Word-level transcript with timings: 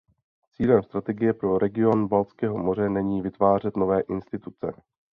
Cílem 0.51 0.83
strategie 0.83 1.33
pro 1.33 1.57
region 1.57 2.07
Baltského 2.07 2.57
moře 2.57 2.89
není 2.89 3.21
vytvářet 3.21 3.77
nové 3.77 4.01
instituce. 4.01 4.71